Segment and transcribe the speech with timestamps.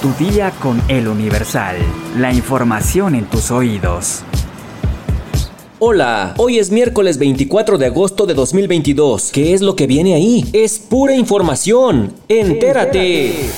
[0.00, 1.76] Tu día con el Universal.
[2.16, 4.22] La información en tus oídos.
[5.78, 9.30] Hola, hoy es miércoles 24 de agosto de 2022.
[9.30, 10.48] ¿Qué es lo que viene ahí?
[10.54, 12.14] Es pura información.
[12.28, 13.50] Entérate.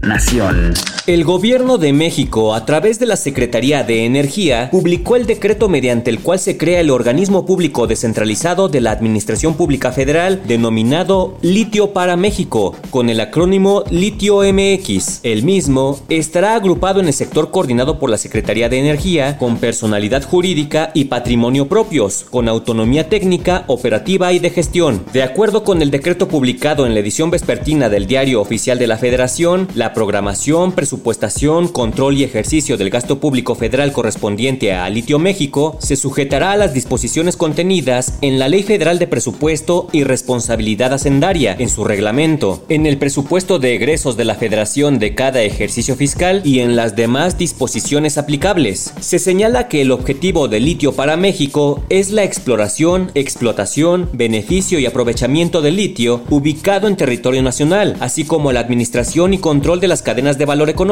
[0.00, 0.72] Nación.
[1.06, 6.08] El gobierno de México, a través de la Secretaría de Energía, publicó el decreto mediante
[6.08, 11.92] el cual se crea el organismo público descentralizado de la Administración Pública Federal denominado Litio
[11.92, 15.20] para México, con el acrónimo Litio MX.
[15.24, 20.22] El mismo estará agrupado en el sector coordinado por la Secretaría de Energía, con personalidad
[20.22, 25.04] jurídica y patrimonio propios, con autonomía técnica, operativa y de gestión.
[25.12, 28.96] De acuerdo con el decreto publicado en la edición vespertina del Diario Oficial de la
[28.96, 35.76] Federación, la programación, presupuestación, control y ejercicio del gasto público federal correspondiente a Litio México
[35.80, 41.56] se sujetará a las disposiciones contenidas en la Ley Federal de Presupuesto y Responsabilidad Hacendaria
[41.58, 46.42] en su reglamento, en el presupuesto de egresos de la Federación de cada ejercicio fiscal
[46.44, 48.94] y en las demás disposiciones aplicables.
[49.00, 54.86] Se señala que el objetivo de litio para México es la exploración, explotación, beneficio y
[54.86, 60.02] aprovechamiento del litio ubicado en territorio nacional, así como la administración y control de las
[60.02, 60.83] cadenas de valor económico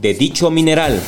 [0.00, 1.00] de dicho mineral.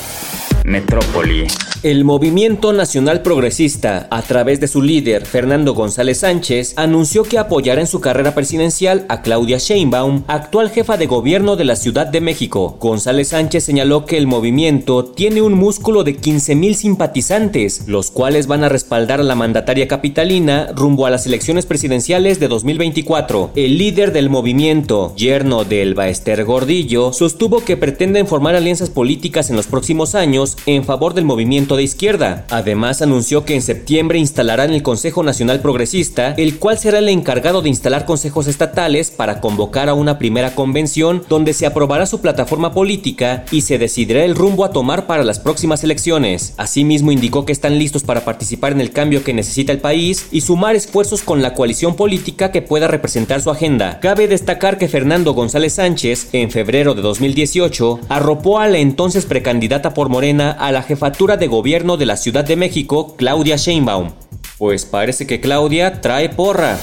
[0.65, 1.47] Metrópoli.
[1.85, 7.81] El Movimiento Nacional Progresista, a través de su líder Fernando González Sánchez, anunció que apoyará
[7.81, 12.21] en su carrera presidencial a Claudia Sheinbaum, actual jefa de gobierno de la Ciudad de
[12.21, 12.77] México.
[12.81, 18.65] González Sánchez señaló que el movimiento tiene un músculo de 15.000 simpatizantes, los cuales van
[18.65, 23.53] a respaldar a la mandataria capitalina rumbo a las elecciones presidenciales de 2024.
[23.55, 29.49] El líder del movimiento, yerno de Elba Ester Gordillo, sostuvo que pretenden formar alianzas políticas
[29.49, 32.45] en los próximos años en favor del movimiento de izquierda.
[32.51, 37.63] Además, anunció que en septiembre instalarán el Consejo Nacional Progresista, el cual será el encargado
[37.63, 42.73] de instalar consejos estatales para convocar a una primera convención donde se aprobará su plataforma
[42.73, 46.55] política y se decidirá el rumbo a tomar para las próximas elecciones.
[46.57, 50.41] Asimismo, indicó que están listos para participar en el cambio que necesita el país y
[50.41, 54.01] sumar esfuerzos con la coalición política que pueda representar su agenda.
[54.01, 59.95] Cabe destacar que Fernando González Sánchez, en febrero de 2018, arropó a la entonces precandidata
[59.95, 61.58] por Morena a la jefatura de gobierno
[61.97, 64.13] de la Ciudad de México, Claudia Sheinbaum.
[64.59, 66.79] Pues parece que Claudia trae porra.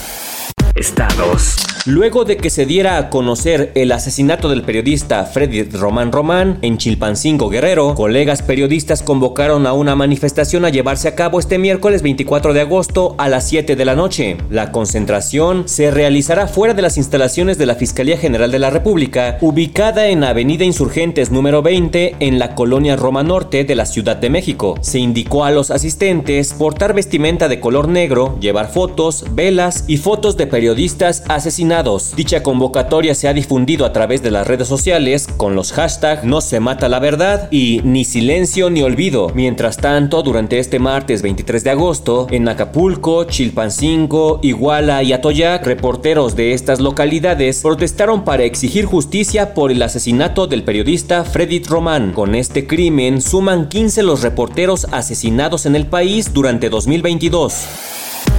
[0.74, 1.65] Estados.
[1.86, 6.78] Luego de que se diera a conocer el asesinato del periodista Freddy Román Román en
[6.78, 12.54] Chilpancingo Guerrero, colegas periodistas convocaron a una manifestación a llevarse a cabo este miércoles 24
[12.54, 14.36] de agosto a las 7 de la noche.
[14.50, 19.38] La concentración se realizará fuera de las instalaciones de la Fiscalía General de la República,
[19.40, 24.28] ubicada en Avenida Insurgentes número 20 en la colonia Roma Norte de la Ciudad de
[24.28, 24.74] México.
[24.80, 30.36] Se indicó a los asistentes portar vestimenta de color negro, llevar fotos, velas y fotos
[30.36, 31.75] de periodistas asesinados
[32.16, 36.40] Dicha convocatoria se ha difundido a través de las redes sociales con los hashtags No
[36.40, 39.30] se mata la verdad y Ni silencio ni olvido.
[39.34, 46.34] Mientras tanto, durante este martes 23 de agosto, en Acapulco, Chilpancingo, Iguala y Atoyac, reporteros
[46.34, 52.12] de estas localidades protestaron para exigir justicia por el asesinato del periodista Freddy Román.
[52.12, 57.66] Con este crimen suman 15 los reporteros asesinados en el país durante 2022.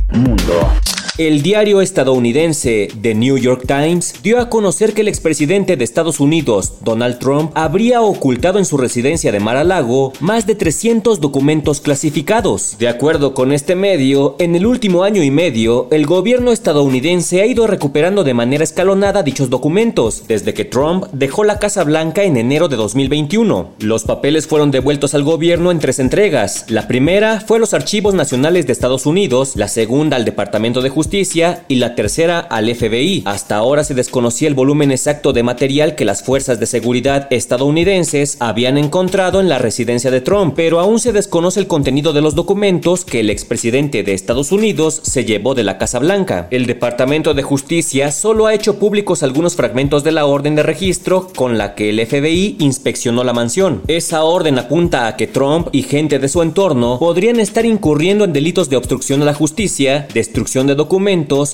[0.10, 0.87] Mundo.
[1.18, 6.20] El diario estadounidense The New York Times dio a conocer que el expresidente de Estados
[6.20, 12.76] Unidos, Donald Trump, habría ocultado en su residencia de Mar-a-Lago más de 300 documentos clasificados.
[12.78, 17.48] De acuerdo con este medio, en el último año y medio, el gobierno estadounidense ha
[17.48, 22.38] ido recuperando de manera escalonada dichos documentos, desde que Trump dejó la Casa Blanca en
[22.38, 23.70] enero de 2021.
[23.80, 26.66] Los papeles fueron devueltos al gobierno en tres entregas.
[26.70, 30.90] La primera fue a los archivos nacionales de Estados Unidos, la segunda al Departamento de
[30.90, 31.07] Justicia,
[31.68, 33.24] y la tercera al FBI.
[33.26, 38.36] Hasta ahora se desconocía el volumen exacto de material que las fuerzas de seguridad estadounidenses
[38.42, 42.36] habían encontrado en la residencia de Trump, pero aún se desconoce el contenido de los
[42.36, 46.48] documentos que el expresidente de Estados Unidos se llevó de la Casa Blanca.
[46.52, 51.30] El Departamento de Justicia solo ha hecho públicos algunos fragmentos de la orden de registro
[51.36, 53.82] con la que el FBI inspeccionó la mansión.
[53.88, 58.34] Esa orden apunta a que Trump y gente de su entorno podrían estar incurriendo en
[58.34, 60.97] delitos de obstrucción a la justicia, destrucción de documentos,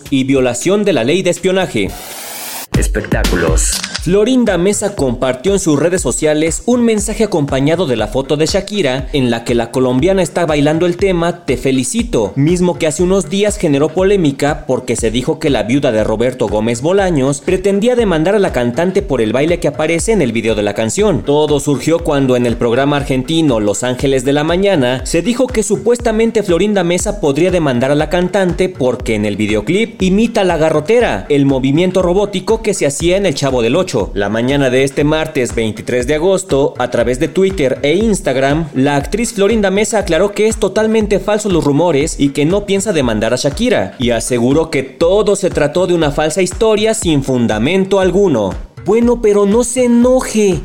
[0.10, 1.90] y violación de la ley de espionaje.
[2.78, 3.80] Espectáculos.
[4.04, 9.08] Florinda Mesa compartió en sus redes sociales un mensaje acompañado de la foto de Shakira
[9.14, 13.30] en la que la colombiana está bailando el tema Te felicito, mismo que hace unos
[13.30, 18.36] días generó polémica porque se dijo que la viuda de Roberto Gómez Bolaños pretendía demandar
[18.36, 21.24] a la cantante por el baile que aparece en el video de la canción.
[21.24, 25.64] Todo surgió cuando en el programa argentino Los Ángeles de la Mañana se dijo que
[25.64, 31.26] supuestamente Florinda Mesa podría demandar a la cantante porque en el videoclip imita la garrotera,
[31.30, 34.12] el movimiento robótico que se hacía en el Chavo del 8.
[34.16, 38.96] La mañana de este martes 23 de agosto, a través de Twitter e Instagram, la
[38.96, 43.34] actriz Florinda Mesa aclaró que es totalmente falso los rumores y que no piensa demandar
[43.34, 48.52] a Shakira, y aseguró que todo se trató de una falsa historia sin fundamento alguno.
[48.86, 50.60] Bueno, pero no se enoje.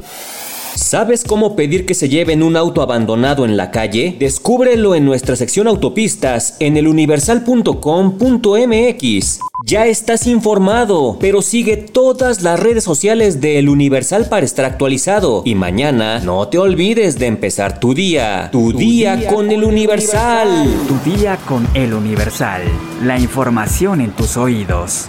[0.75, 4.17] ¿Sabes cómo pedir que se lleven un auto abandonado en la calle?
[4.19, 9.41] Descúbrelo en nuestra sección autopistas en eluniversal.com.mx.
[9.67, 15.43] Ya estás informado, pero sigue todas las redes sociales de El Universal para estar actualizado.
[15.45, 18.51] Y mañana no te olvides de empezar tu día.
[18.53, 20.49] Tu, día, con, El Universal.
[20.87, 22.63] Tu día con El Universal.
[23.03, 25.09] La información en tus oídos.